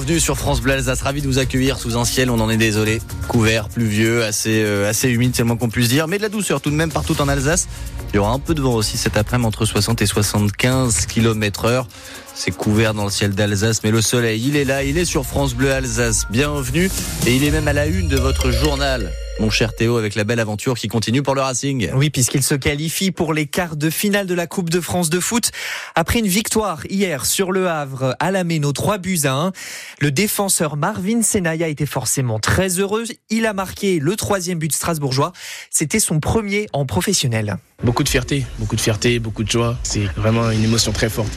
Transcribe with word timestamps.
Bienvenue 0.00 0.20
sur 0.20 0.38
France 0.38 0.62
Bleu 0.62 0.72
Alsace, 0.72 1.02
ravi 1.02 1.20
de 1.20 1.26
vous 1.26 1.38
accueillir 1.38 1.78
sous 1.78 1.98
un 1.98 2.06
ciel, 2.06 2.30
on 2.30 2.40
en 2.40 2.48
est 2.48 2.56
désolé, 2.56 3.02
couvert, 3.28 3.68
pluvieux, 3.68 4.24
assez, 4.24 4.62
euh, 4.64 4.88
assez 4.88 5.10
humide, 5.10 5.32
c'est 5.34 5.42
le 5.42 5.48
moins 5.48 5.58
qu'on 5.58 5.68
puisse 5.68 5.90
dire, 5.90 6.08
mais 6.08 6.16
de 6.16 6.22
la 6.22 6.30
douceur 6.30 6.62
tout 6.62 6.70
de 6.70 6.74
même 6.74 6.90
partout 6.90 7.20
en 7.20 7.28
Alsace. 7.28 7.68
Il 8.10 8.16
y 8.16 8.18
aura 8.18 8.32
un 8.32 8.38
peu 8.38 8.54
de 8.54 8.62
vent 8.62 8.72
aussi 8.72 8.96
cet 8.96 9.18
après-midi 9.18 9.46
entre 9.46 9.66
60 9.66 10.00
et 10.00 10.06
75 10.06 11.04
km 11.04 11.66
heure. 11.66 11.86
C'est 12.34 12.50
couvert 12.50 12.94
dans 12.94 13.04
le 13.04 13.10
ciel 13.10 13.32
d'Alsace, 13.34 13.82
mais 13.84 13.90
le 13.90 14.00
soleil, 14.00 14.42
il 14.42 14.56
est 14.56 14.64
là, 14.64 14.84
il 14.84 14.96
est 14.96 15.04
sur 15.04 15.26
France 15.26 15.52
Bleu 15.52 15.70
Alsace. 15.70 16.26
Bienvenue, 16.30 16.88
et 17.26 17.36
il 17.36 17.44
est 17.44 17.50
même 17.50 17.68
à 17.68 17.74
la 17.74 17.84
une 17.84 18.08
de 18.08 18.16
votre 18.16 18.50
journal 18.50 19.12
mon 19.40 19.50
cher 19.50 19.74
Théo, 19.74 19.96
avec 19.96 20.14
la 20.14 20.24
belle 20.24 20.38
aventure 20.38 20.76
qui 20.76 20.86
continue 20.86 21.22
pour 21.22 21.34
le 21.34 21.40
Racing. 21.40 21.90
Oui, 21.94 22.10
puisqu'il 22.10 22.42
se 22.42 22.54
qualifie 22.54 23.10
pour 23.10 23.32
les 23.32 23.46
quarts 23.46 23.76
de 23.76 23.88
finale 23.88 24.26
de 24.26 24.34
la 24.34 24.46
Coupe 24.46 24.68
de 24.68 24.80
France 24.80 25.08
de 25.08 25.18
foot. 25.18 25.50
Après 25.94 26.18
une 26.18 26.26
victoire 26.26 26.82
hier 26.90 27.24
sur 27.24 27.50
le 27.50 27.68
Havre 27.68 28.14
à 28.20 28.30
la 28.30 28.44
Méno, 28.44 28.72
3 28.72 28.98
buts 28.98 29.20
à 29.24 29.32
1, 29.32 29.52
le 30.00 30.10
défenseur 30.10 30.76
Marvin 30.76 31.22
Senaya 31.22 31.68
était 31.68 31.86
forcément 31.86 32.38
très 32.38 32.78
heureux. 32.78 33.04
Il 33.30 33.46
a 33.46 33.54
marqué 33.54 33.98
le 33.98 34.14
troisième 34.14 34.58
but 34.58 34.72
strasbourgeois. 34.72 35.32
C'était 35.70 36.00
son 36.00 36.20
premier 36.20 36.66
en 36.74 36.84
professionnel. 36.84 37.56
Beaucoup 37.82 38.04
de 38.04 38.10
fierté, 38.10 38.44
beaucoup 38.58 38.76
de 38.76 38.80
fierté, 38.80 39.18
beaucoup 39.18 39.42
de 39.42 39.50
joie. 39.50 39.78
C'est 39.84 40.04
vraiment 40.16 40.50
une 40.50 40.64
émotion 40.64 40.92
très 40.92 41.08
forte, 41.08 41.32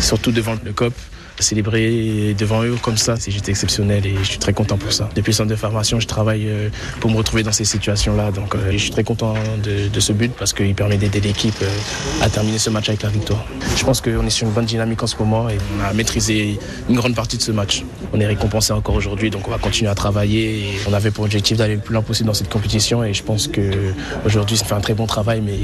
surtout 0.00 0.30
devant 0.30 0.56
le 0.62 0.72
COP 0.74 0.92
célébrer 1.38 2.34
devant 2.38 2.62
eux 2.64 2.76
comme 2.82 2.96
ça, 2.96 3.16
c'est 3.16 3.30
juste 3.30 3.48
exceptionnel 3.48 4.06
et 4.06 4.16
je 4.18 4.24
suis 4.24 4.38
très 4.38 4.52
content 4.52 4.76
pour 4.76 4.92
ça. 4.92 5.08
Depuis 5.14 5.30
le 5.30 5.36
centre 5.36 5.50
de 5.50 5.56
formation, 5.56 6.00
je 6.00 6.06
travaille 6.06 6.48
euh, 6.48 6.68
pour 7.00 7.10
me 7.10 7.16
retrouver 7.16 7.42
dans 7.42 7.52
ces 7.52 7.64
situations-là. 7.64 8.30
Donc 8.30 8.54
euh, 8.54 8.72
je 8.72 8.78
suis 8.78 8.90
très 8.90 9.04
content 9.04 9.34
de, 9.62 10.00
ce 10.00 10.12
but 10.12 10.32
parce 10.38 10.52
qu'il 10.52 10.74
permet 10.74 10.96
d'aider 10.96 11.20
l'équipe 11.20 11.54
euh, 11.62 12.24
à 12.24 12.28
terminer 12.28 12.58
ce 12.58 12.70
match 12.70 12.88
avec 12.88 13.02
la 13.02 13.08
victoire. 13.08 13.44
Je 13.76 13.84
pense 13.84 14.00
qu'on 14.00 14.26
est 14.26 14.30
sur 14.30 14.46
une 14.46 14.52
bonne 14.52 14.64
dynamique 14.64 15.02
en 15.02 15.06
ce 15.06 15.16
moment 15.16 15.48
et 15.48 15.58
on 15.78 15.84
a 15.84 15.92
maîtrisé 15.92 16.58
une 16.88 16.96
grande 16.96 17.14
partie 17.14 17.36
de 17.36 17.42
ce 17.42 17.52
match. 17.52 17.84
On 18.12 18.20
est 18.20 18.26
récompensé 18.26 18.72
encore 18.72 18.94
aujourd'hui, 18.94 19.30
donc 19.30 19.46
on 19.48 19.50
va 19.50 19.58
continuer 19.58 19.90
à 19.90 19.94
travailler. 19.94 20.60
Et 20.60 20.80
on 20.88 20.92
avait 20.92 21.10
pour 21.10 21.24
objectif 21.24 21.56
d'aller 21.56 21.76
le 21.76 21.80
plus 21.80 21.92
loin 21.92 22.02
possible 22.02 22.26
dans 22.28 22.34
cette 22.34 22.50
compétition 22.50 23.04
et 23.04 23.12
je 23.12 23.22
pense 23.22 23.48
qu'aujourd'hui, 23.48 24.56
ça 24.56 24.64
fait 24.64 24.74
un 24.74 24.80
très 24.80 24.94
bon 24.94 25.06
travail, 25.06 25.40
mais 25.40 25.58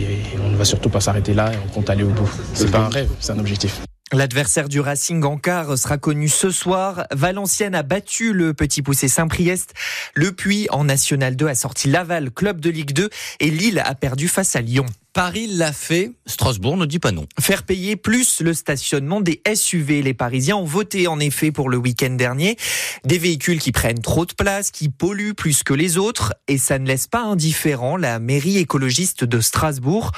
on 0.45 0.51
ne 0.51 0.57
va 0.57 0.65
surtout 0.65 0.89
pas 0.89 1.01
s'arrêter 1.01 1.35
là 1.35 1.53
et 1.53 1.57
on 1.65 1.69
compte 1.69 1.91
aller 1.91 2.05
au 2.05 2.11
bout. 2.11 2.29
C'est 2.55 2.71
pas 2.71 2.79
un 2.79 2.89
rêve, 2.89 3.09
c'est 3.21 3.33
un 3.33 3.39
objectif. 3.39 3.83
L'adversaire 4.13 4.69
du 4.69 4.79
Racing 4.79 5.25
en 5.25 5.39
quart 5.39 5.79
sera 5.79 5.97
connu 5.97 6.29
ce 6.29 6.51
soir. 6.51 7.07
Valenciennes 7.13 7.75
a 7.75 7.83
battu 7.83 8.35
le 8.35 8.53
petit 8.53 8.83
poussé 8.83 9.09
Saint-Priest. 9.09 9.73
Le 10.15 10.33
Puy 10.33 10.67
en 10.71 10.85
National 10.85 11.35
2 11.35 11.47
a 11.47 11.55
sorti 11.55 11.89
Laval, 11.89 12.31
club 12.31 12.61
de 12.61 12.69
Ligue 12.69 12.93
2 12.93 13.09
et 13.41 13.51
Lille 13.51 13.83
a 13.83 13.95
perdu 13.95 14.29
face 14.29 14.55
à 14.55 14.61
Lyon. 14.61 14.85
Paris 15.15 15.47
l'a 15.47 15.73
fait, 15.73 16.13
Strasbourg 16.27 16.77
ne 16.77 16.85
dit 16.85 16.99
pas 16.99 17.11
non. 17.11 17.27
Faire 17.41 17.63
payer 17.63 17.97
plus 17.97 18.43
le 18.43 18.53
stationnement 18.53 19.23
des 19.23 19.41
SUV. 19.55 20.03
Les 20.03 20.15
Parisiens 20.15 20.57
ont 20.57 20.65
voté 20.65 21.07
en 21.07 21.19
effet 21.19 21.51
pour 21.51 21.71
le 21.71 21.79
week-end 21.79 22.11
dernier. 22.11 22.59
Des 23.05 23.19
véhicules 23.19 23.61
qui 23.61 23.73
prennent 23.73 24.01
trop 24.01 24.27
de 24.27 24.35
place, 24.35 24.71
qui 24.71 24.91
polluent 24.91 25.35
plus 25.35 25.63
que 25.63 25.73
les 25.73 25.97
autres. 25.97 26.35
Et 26.49 26.59
ça 26.59 26.79
ne 26.79 26.87
laisse 26.87 27.07
pas 27.07 27.23
indifférent 27.23 27.97
la 27.97 28.19
mairie 28.19 28.59
écologiste 28.59 29.25
de 29.25 29.41
Strasbourg. 29.41 30.13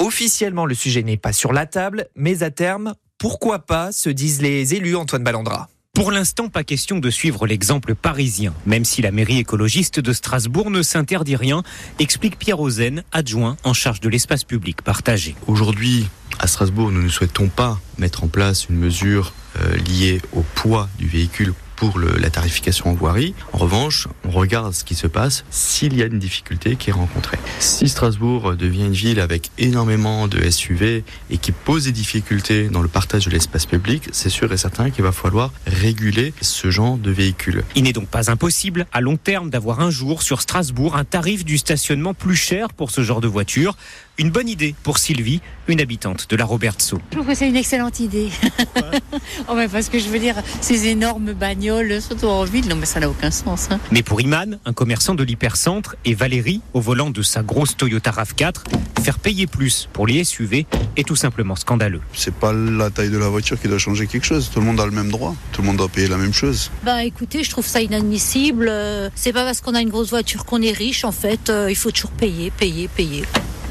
Officiellement, 0.00 0.66
le 0.66 0.74
sujet 0.74 1.02
n'est 1.02 1.16
pas 1.16 1.32
sur 1.32 1.54
la 1.54 1.64
table, 1.64 2.08
mais 2.14 2.42
à 2.42 2.50
terme, 2.50 2.94
pourquoi 3.18 3.58
pas, 3.58 3.90
se 3.90 4.08
disent 4.08 4.40
les 4.40 4.74
élus 4.74 4.96
Antoine 4.96 5.24
Ballandra. 5.24 5.68
Pour 5.92 6.12
l'instant, 6.12 6.48
pas 6.48 6.62
question 6.62 7.00
de 7.00 7.10
suivre 7.10 7.46
l'exemple 7.48 7.96
parisien, 7.96 8.54
même 8.64 8.84
si 8.84 9.02
la 9.02 9.10
mairie 9.10 9.38
écologiste 9.38 9.98
de 9.98 10.12
Strasbourg 10.12 10.70
ne 10.70 10.82
s'interdit 10.82 11.34
rien, 11.34 11.64
explique 11.98 12.38
Pierre 12.38 12.60
Ozen, 12.60 13.02
adjoint 13.10 13.56
en 13.64 13.72
charge 13.72 13.98
de 13.98 14.08
l'espace 14.08 14.44
public 14.44 14.82
partagé. 14.82 15.34
Aujourd'hui, 15.48 16.06
à 16.38 16.46
Strasbourg, 16.46 16.92
nous 16.92 17.02
ne 17.02 17.08
souhaitons 17.08 17.48
pas 17.48 17.80
mettre 17.98 18.22
en 18.22 18.28
place 18.28 18.68
une 18.68 18.76
mesure 18.76 19.32
euh, 19.60 19.76
liée 19.78 20.22
au 20.32 20.42
poids 20.54 20.88
du 20.98 21.08
véhicule 21.08 21.52
pour 21.78 22.00
la 22.00 22.28
tarification 22.28 22.90
en 22.90 22.94
voirie. 22.94 23.34
En 23.52 23.58
revanche, 23.58 24.08
on 24.24 24.30
regarde 24.30 24.74
ce 24.74 24.82
qui 24.82 24.96
se 24.96 25.06
passe 25.06 25.44
s'il 25.50 25.96
y 25.96 26.02
a 26.02 26.06
une 26.06 26.18
difficulté 26.18 26.74
qui 26.74 26.90
est 26.90 26.92
rencontrée. 26.92 27.38
Si 27.60 27.88
Strasbourg 27.88 28.56
devient 28.56 28.86
une 28.86 28.92
ville 28.92 29.20
avec 29.20 29.50
énormément 29.58 30.26
de 30.26 30.50
SUV 30.50 31.04
et 31.30 31.38
qui 31.38 31.52
pose 31.52 31.84
des 31.84 31.92
difficultés 31.92 32.68
dans 32.68 32.82
le 32.82 32.88
partage 32.88 33.26
de 33.26 33.30
l'espace 33.30 33.64
public, 33.64 34.08
c'est 34.10 34.28
sûr 34.28 34.52
et 34.52 34.56
certain 34.56 34.90
qu'il 34.90 35.04
va 35.04 35.12
falloir 35.12 35.52
réguler 35.66 36.34
ce 36.40 36.68
genre 36.72 36.96
de 36.96 37.12
véhicules. 37.12 37.62
Il 37.76 37.84
n'est 37.84 37.92
donc 37.92 38.08
pas 38.08 38.28
impossible 38.28 38.86
à 38.92 39.00
long 39.00 39.16
terme 39.16 39.48
d'avoir 39.48 39.78
un 39.78 39.90
jour 39.90 40.22
sur 40.22 40.40
Strasbourg 40.40 40.96
un 40.96 41.04
tarif 41.04 41.44
du 41.44 41.58
stationnement 41.58 42.12
plus 42.12 42.34
cher 42.34 42.72
pour 42.72 42.90
ce 42.90 43.02
genre 43.02 43.20
de 43.20 43.28
voiture. 43.28 43.76
Une 44.20 44.30
bonne 44.30 44.48
idée 44.48 44.74
pour 44.82 44.98
Sylvie, 44.98 45.40
une 45.68 45.80
habitante 45.80 46.26
de 46.28 46.34
la 46.34 46.44
Robertso. 46.44 46.98
Je 47.12 47.16
trouve 47.16 47.28
que 47.28 47.36
c'est 47.36 47.48
une 47.48 47.54
excellente 47.54 48.00
idée. 48.00 48.30
oh, 49.48 49.52
mais 49.54 49.68
parce 49.68 49.88
que 49.88 50.00
je 50.00 50.08
veux 50.08 50.18
dire, 50.18 50.34
ces 50.60 50.88
énormes 50.88 51.34
bagnoles, 51.34 52.02
surtout 52.02 52.26
en 52.26 52.42
ville, 52.42 52.66
non 52.66 52.74
mais 52.74 52.84
ça 52.84 52.98
n'a 52.98 53.08
aucun 53.08 53.30
sens. 53.30 53.68
Hein. 53.70 53.78
Mais 53.92 54.02
pour 54.02 54.20
Iman, 54.20 54.58
un 54.64 54.72
commerçant 54.72 55.14
de 55.14 55.22
l'hypercentre, 55.22 55.94
et 56.04 56.14
Valérie, 56.14 56.62
au 56.72 56.80
volant 56.80 57.10
de 57.10 57.22
sa 57.22 57.44
grosse 57.44 57.76
Toyota 57.76 58.10
RAV4, 58.10 58.64
faire 59.04 59.20
payer 59.20 59.46
plus 59.46 59.88
pour 59.92 60.08
les 60.08 60.24
SUV 60.24 60.66
est 60.96 61.06
tout 61.06 61.14
simplement 61.14 61.54
scandaleux. 61.54 62.00
C'est 62.12 62.34
pas 62.34 62.52
la 62.52 62.90
taille 62.90 63.10
de 63.10 63.18
la 63.18 63.28
voiture 63.28 63.60
qui 63.60 63.68
doit 63.68 63.78
changer 63.78 64.08
quelque 64.08 64.26
chose. 64.26 64.50
Tout 64.52 64.58
le 64.58 64.66
monde 64.66 64.80
a 64.80 64.84
le 64.84 64.90
même 64.90 65.12
droit. 65.12 65.36
Tout 65.52 65.62
le 65.62 65.68
monde 65.68 65.76
doit 65.76 65.88
payer 65.88 66.08
la 66.08 66.16
même 66.16 66.34
chose. 66.34 66.72
Bah 66.82 67.04
écoutez, 67.04 67.44
je 67.44 67.50
trouve 67.50 67.66
ça 67.66 67.80
inadmissible. 67.80 68.68
C'est 69.14 69.32
pas 69.32 69.44
parce 69.44 69.60
qu'on 69.60 69.76
a 69.76 69.80
une 69.80 69.90
grosse 69.90 70.10
voiture 70.10 70.44
qu'on 70.44 70.60
est 70.60 70.72
riche. 70.72 71.04
En 71.04 71.12
fait, 71.12 71.50
euh, 71.50 71.70
il 71.70 71.76
faut 71.76 71.92
toujours 71.92 72.10
payer, 72.10 72.50
payer, 72.50 72.88
payer 72.88 73.22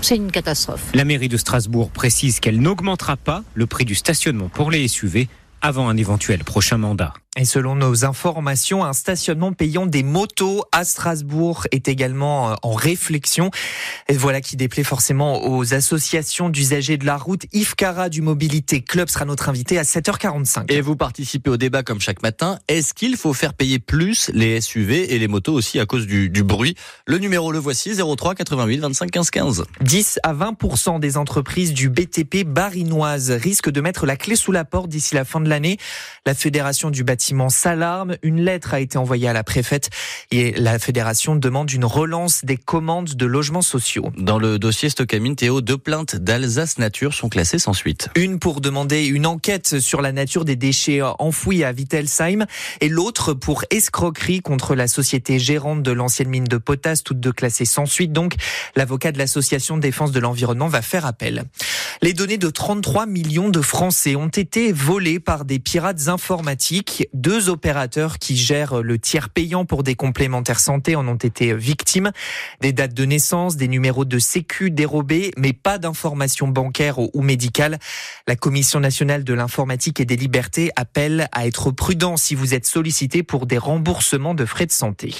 c'est 0.01 0.15
une 0.15 0.31
catastrophe. 0.31 0.83
La 0.93 1.05
mairie 1.05 1.29
de 1.29 1.37
Strasbourg 1.37 1.89
précise 1.89 2.39
qu'elle 2.39 2.59
n'augmentera 2.59 3.17
pas 3.17 3.43
le 3.53 3.65
prix 3.65 3.85
du 3.85 3.95
stationnement 3.95 4.49
pour 4.49 4.71
les 4.71 4.87
SUV 4.87 5.27
avant 5.61 5.89
un 5.89 5.97
éventuel 5.97 6.43
prochain 6.43 6.77
mandat. 6.77 7.13
Et 7.39 7.45
selon 7.45 7.75
nos 7.75 8.03
informations, 8.03 8.83
un 8.83 8.93
stationnement 8.93 9.53
payant 9.53 9.85
des 9.85 10.01
motos 10.01 10.63
à 10.71 10.83
Strasbourg 10.83 11.67
est 11.71 11.87
également 11.87 12.49
euh, 12.49 12.55
en 12.63 12.73
réflexion. 12.73 13.51
Et 14.09 14.17
voilà 14.17 14.41
qui 14.41 14.55
déplaît 14.55 14.83
forcément 14.83 15.47
aux 15.47 15.75
associations 15.75 16.49
d'usagers 16.49 16.97
de 16.97 17.05
la 17.05 17.15
route. 17.15 17.43
Yves 17.53 17.75
Cara 17.75 18.09
du 18.09 18.23
Mobilité 18.23 18.81
Club 18.81 19.07
sera 19.07 19.25
notre 19.25 19.49
invité 19.49 19.77
à 19.77 19.83
7h45. 19.83 20.73
Et 20.73 20.81
vous 20.81 20.95
participez 20.95 21.51
au 21.51 21.57
débat 21.57 21.83
comme 21.83 22.01
chaque 22.01 22.23
matin. 22.23 22.57
Est-ce 22.67 22.95
qu'il 22.95 23.15
faut 23.17 23.33
faire 23.33 23.53
payer 23.53 23.77
plus 23.77 24.31
les 24.33 24.59
SUV 24.59 25.13
et 25.13 25.19
les 25.19 25.27
motos 25.27 25.53
aussi 25.53 25.79
à 25.79 25.85
cause 25.85 26.07
du, 26.07 26.31
du 26.31 26.41
bruit? 26.41 26.73
Le 27.05 27.19
numéro 27.19 27.51
le 27.51 27.59
voici 27.59 27.95
03 27.95 28.33
88 28.33 28.79
25 28.79 29.11
15 29.11 29.29
15. 29.29 29.65
10 29.81 30.19
à 30.23 30.33
20% 30.33 30.99
des 30.99 31.17
entreprises 31.17 31.75
du 31.75 31.89
BTP 31.89 32.45
barinoise 32.47 33.29
risquent 33.29 33.69
de 33.69 33.81
mettre 33.81 34.07
la 34.07 34.15
clé 34.15 34.35
sous 34.35 34.51
la 34.51 34.65
porte 34.65 34.89
d'ici 34.89 35.13
la 35.13 35.23
fin 35.23 35.39
de 35.39 35.47
l'année. 35.47 35.77
La 36.25 36.33
Fédération 36.33 36.89
du 36.89 37.03
bâtiment 37.03 37.26
s'alarme. 37.49 38.17
Une 38.21 38.41
lettre 38.41 38.73
a 38.73 38.79
été 38.79 38.97
envoyée 38.97 39.27
à 39.27 39.33
la 39.33 39.43
préfète 39.43 39.89
et 40.31 40.51
la 40.53 40.79
fédération 40.79 41.35
demande 41.35 41.71
une 41.71 41.85
relance 41.85 42.43
des 42.43 42.57
commandes 42.57 43.15
de 43.15 43.25
logements 43.25 43.61
sociaux. 43.61 44.11
Dans 44.17 44.39
le 44.39 44.59
dossier 44.59 44.89
Stockamine, 44.89 45.35
Théo, 45.35 45.61
deux 45.61 45.77
plaintes 45.77 46.15
d'Alsace 46.15 46.77
Nature 46.77 47.13
sont 47.13 47.29
classées 47.29 47.59
sans 47.59 47.73
suite. 47.73 48.09
Une 48.15 48.39
pour 48.39 48.61
demander 48.61 49.05
une 49.05 49.25
enquête 49.25 49.79
sur 49.79 50.01
la 50.01 50.11
nature 50.11 50.45
des 50.45 50.55
déchets 50.55 51.01
enfouis 51.19 51.63
à 51.63 51.71
Wittelsheim 51.71 52.45
et 52.81 52.89
l'autre 52.89 53.33
pour 53.33 53.63
escroquerie 53.69 54.41
contre 54.41 54.75
la 54.75 54.87
société 54.87 55.39
gérante 55.39 55.83
de 55.83 55.91
l'ancienne 55.91 56.29
mine 56.29 56.45
de 56.45 56.57
potasse, 56.57 57.03
toutes 57.03 57.19
deux 57.19 57.31
classées 57.31 57.65
sans 57.65 57.85
suite. 57.85 58.11
Donc, 58.11 58.35
l'avocat 58.75 59.11
de 59.11 59.17
l'association 59.17 59.77
de 59.77 59.81
défense 59.81 60.11
de 60.11 60.19
l'environnement 60.19 60.67
va 60.67 60.81
faire 60.81 61.05
appel. 61.05 61.45
Les 62.01 62.13
données 62.13 62.37
de 62.37 62.49
33 62.49 63.05
millions 63.05 63.49
de 63.49 63.61
Français 63.61 64.15
ont 64.15 64.27
été 64.27 64.71
volées 64.71 65.19
par 65.19 65.45
des 65.45 65.59
pirates 65.59 66.07
informatiques. 66.07 67.07
Deux 67.17 67.49
opérateurs 67.49 68.19
qui 68.19 68.37
gèrent 68.37 68.83
le 68.83 68.99
tiers 68.99 69.29
payant 69.29 69.65
pour 69.65 69.81
des 69.81 69.95
complémentaires 69.95 70.59
santé 70.59 70.95
en 70.95 71.07
ont 71.07 71.15
été 71.15 71.55
victimes. 71.55 72.11
Des 72.61 72.73
dates 72.73 72.93
de 72.93 73.05
naissance, 73.05 73.57
des 73.57 73.67
numéros 73.67 74.05
de 74.05 74.19
sécu 74.19 74.69
dérobés, 74.69 75.31
mais 75.35 75.51
pas 75.51 75.79
d'informations 75.79 76.47
bancaires 76.47 76.99
ou 76.99 77.21
médicales. 77.23 77.79
La 78.27 78.35
Commission 78.35 78.79
nationale 78.79 79.23
de 79.23 79.33
l'informatique 79.33 79.99
et 79.99 80.05
des 80.05 80.15
libertés 80.15 80.69
appelle 80.75 81.27
à 81.31 81.47
être 81.47 81.71
prudent 81.71 82.17
si 82.17 82.35
vous 82.35 82.53
êtes 82.53 82.67
sollicité 82.67 83.23
pour 83.23 83.47
des 83.47 83.57
remboursements 83.57 84.35
de 84.35 84.45
frais 84.45 84.67
de 84.67 84.71
santé. 84.71 85.15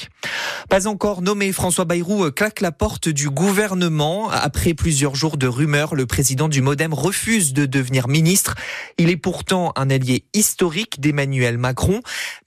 Pas 0.70 0.86
encore 0.86 1.24
nommé, 1.24 1.52
François 1.52 1.86
Bayrou 1.86 2.30
claque 2.30 2.62
la 2.62 2.72
porte 2.72 3.10
du 3.10 3.32
gouvernement. 3.32 4.30
Après 4.30 4.76
plusieurs 4.76 5.16
jours 5.16 5.38
de 5.38 5.48
rumeurs, 5.48 5.96
le 5.96 6.06
président 6.06 6.48
du 6.48 6.62
Modem 6.62 6.94
refuse 6.94 7.54
de 7.54 7.66
devenir 7.66 8.08
ministre. 8.08 8.54
Il 9.00 9.10
est 9.10 9.18
pourtant 9.18 9.74
un 9.76 9.90
allié 9.90 10.26
historique 10.36 11.02
d'Emmanuel 11.02 11.58
Macron. 11.58 11.77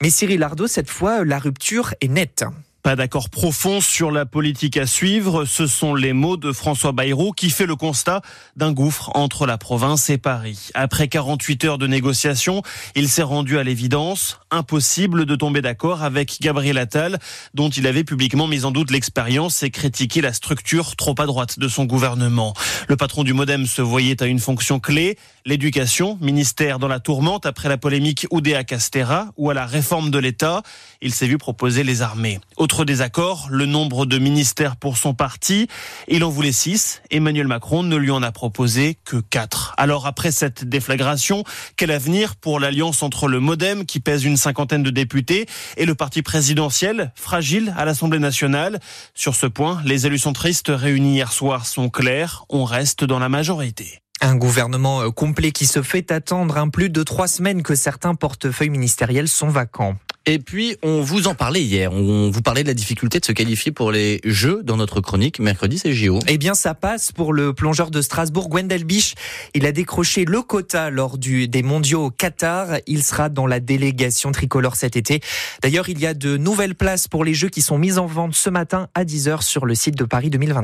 Mais 0.01 0.09
Cyril 0.09 0.43
Ardo, 0.43 0.67
cette 0.67 0.89
fois, 0.89 1.23
la 1.25 1.39
rupture 1.39 1.93
est 2.01 2.07
nette. 2.07 2.45
Pas 2.83 2.95
d'accord 2.95 3.29
profond 3.29 3.79
sur 3.79 4.09
la 4.09 4.25
politique 4.25 4.75
à 4.75 4.87
suivre, 4.87 5.45
ce 5.45 5.67
sont 5.67 5.93
les 5.93 6.13
mots 6.13 6.35
de 6.35 6.51
François 6.51 6.93
Bayrou 6.93 7.31
qui 7.31 7.51
fait 7.51 7.67
le 7.67 7.75
constat 7.75 8.21
d'un 8.55 8.71
gouffre 8.71 9.11
entre 9.13 9.45
la 9.45 9.59
province 9.59 10.09
et 10.09 10.17
Paris. 10.17 10.69
Après 10.73 11.07
48 11.07 11.65
heures 11.65 11.77
de 11.77 11.85
négociations, 11.85 12.63
il 12.95 13.07
s'est 13.07 13.21
rendu 13.21 13.59
à 13.59 13.63
l'évidence, 13.63 14.39
impossible 14.49 15.27
de 15.27 15.35
tomber 15.35 15.61
d'accord 15.61 16.01
avec 16.01 16.37
Gabriel 16.41 16.79
Attal, 16.79 17.19
dont 17.53 17.69
il 17.69 17.85
avait 17.85 18.03
publiquement 18.03 18.47
mis 18.47 18.65
en 18.65 18.71
doute 18.71 18.89
l'expérience 18.89 19.61
et 19.61 19.69
critiqué 19.69 20.21
la 20.21 20.33
structure 20.33 20.95
trop 20.95 21.13
à 21.19 21.27
droite 21.27 21.59
de 21.59 21.67
son 21.67 21.85
gouvernement. 21.85 22.55
Le 22.87 22.95
patron 22.97 23.23
du 23.23 23.33
Modem 23.33 23.67
se 23.67 23.83
voyait 23.83 24.23
à 24.23 24.25
une 24.25 24.39
fonction 24.39 24.79
clé, 24.79 25.19
l'éducation, 25.45 26.17
ministère 26.19 26.79
dans 26.79 26.87
la 26.87 26.99
tourmente 26.99 27.45
après 27.45 27.69
la 27.69 27.77
polémique 27.77 28.25
Oudéa-Castera 28.31 29.27
ou 29.37 29.51
à 29.51 29.53
la 29.53 29.67
réforme 29.67 30.09
de 30.09 30.17
l'État. 30.17 30.63
Il 31.01 31.13
s'est 31.13 31.27
vu 31.27 31.37
proposer 31.37 31.83
les 31.83 32.01
armées. 32.01 32.39
Autre 32.71 32.85
désaccord, 32.85 33.49
le 33.51 33.65
nombre 33.65 34.05
de 34.05 34.17
ministères 34.17 34.77
pour 34.77 34.95
son 34.95 35.13
parti. 35.13 35.67
Il 36.07 36.23
en 36.23 36.29
voulait 36.29 36.53
six. 36.53 37.01
Emmanuel 37.11 37.45
Macron 37.45 37.83
ne 37.83 37.97
lui 37.97 38.11
en 38.11 38.23
a 38.23 38.31
proposé 38.31 38.97
que 39.03 39.17
quatre. 39.17 39.73
Alors 39.75 40.07
après 40.07 40.31
cette 40.31 40.63
déflagration, 40.63 41.43
quel 41.75 41.91
avenir 41.91 42.37
pour 42.37 42.61
l'alliance 42.61 43.03
entre 43.03 43.27
le 43.27 43.41
Modem, 43.41 43.85
qui 43.85 43.99
pèse 43.99 44.23
une 44.23 44.37
cinquantaine 44.37 44.83
de 44.83 44.89
députés, 44.89 45.47
et 45.75 45.85
le 45.85 45.95
parti 45.95 46.21
présidentiel, 46.21 47.11
fragile 47.13 47.73
à 47.77 47.83
l'Assemblée 47.83 48.19
nationale? 48.19 48.79
Sur 49.13 49.35
ce 49.35 49.47
point, 49.47 49.81
les 49.83 50.07
élus 50.07 50.19
centristes 50.19 50.71
réunis 50.73 51.15
hier 51.15 51.33
soir 51.33 51.65
sont 51.65 51.89
clairs. 51.89 52.45
On 52.47 52.63
reste 52.63 53.03
dans 53.03 53.19
la 53.19 53.27
majorité. 53.27 53.99
Un 54.21 54.37
gouvernement 54.37 55.01
euh, 55.01 55.09
complet 55.09 55.51
qui 55.51 55.65
se 55.65 55.81
fait 55.81 56.09
attendre 56.09 56.57
un 56.57 56.69
plus 56.69 56.89
de 56.89 57.03
trois 57.03 57.27
semaines 57.27 57.63
que 57.63 57.75
certains 57.75 58.15
portefeuilles 58.15 58.69
ministériels 58.69 59.27
sont 59.27 59.49
vacants. 59.49 59.97
Et 60.27 60.37
puis, 60.37 60.75
on 60.83 61.01
vous 61.01 61.27
en 61.27 61.33
parlait 61.33 61.63
hier. 61.63 61.91
On 61.91 62.29
vous 62.29 62.41
parlait 62.43 62.61
de 62.61 62.67
la 62.67 62.75
difficulté 62.75 63.19
de 63.19 63.25
se 63.25 63.31
qualifier 63.31 63.71
pour 63.71 63.91
les 63.91 64.21
Jeux 64.23 64.61
dans 64.63 64.77
notre 64.77 65.01
chronique. 65.01 65.39
Mercredi, 65.39 65.79
c'est 65.79 65.93
JO. 65.93 66.19
Eh 66.27 66.37
bien, 66.37 66.53
ça 66.53 66.75
passe 66.75 67.11
pour 67.11 67.33
le 67.33 67.53
plongeur 67.53 67.89
de 67.89 68.01
Strasbourg, 68.03 68.47
Gwendel 68.47 68.83
Bisch. 68.83 69.15
Il 69.55 69.65
a 69.65 69.71
décroché 69.71 70.25
le 70.25 70.43
quota 70.43 70.91
lors 70.91 71.17
des 71.17 71.63
mondiaux 71.63 72.05
au 72.05 72.09
Qatar. 72.11 72.77
Il 72.85 73.03
sera 73.03 73.29
dans 73.29 73.47
la 73.47 73.59
délégation 73.59 74.31
tricolore 74.31 74.75
cet 74.75 74.95
été. 74.95 75.21
D'ailleurs, 75.63 75.89
il 75.89 75.99
y 75.99 76.05
a 76.05 76.13
de 76.13 76.37
nouvelles 76.37 76.75
places 76.75 77.07
pour 77.07 77.25
les 77.25 77.33
Jeux 77.33 77.49
qui 77.49 77.63
sont 77.63 77.79
mises 77.79 77.97
en 77.97 78.05
vente 78.05 78.35
ce 78.35 78.51
matin 78.51 78.89
à 78.93 79.05
10h 79.05 79.41
sur 79.41 79.65
le 79.65 79.73
site 79.73 79.95
de 79.95 80.03
Paris 80.03 80.29
2020. 80.29 80.59